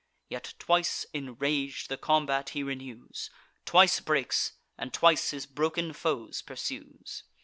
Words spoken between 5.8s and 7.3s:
foes pursues.